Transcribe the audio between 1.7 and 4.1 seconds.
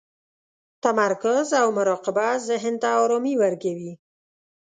مراقبه ذهن ته ارامي ورکوي.